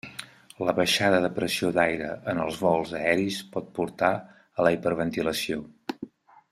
La 0.69 0.73
baixada 0.77 1.19
de 1.25 1.29
pressió 1.35 1.69
d'aire 1.75 2.07
en 2.33 2.41
els 2.47 2.57
vols 2.63 2.93
aeris 3.03 3.37
pot 3.57 3.71
portar 3.79 4.13
a 4.21 4.67
la 4.69 4.73
hiperventilació. 4.79 5.61